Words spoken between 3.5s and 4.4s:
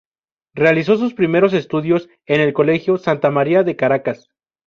de Caracas".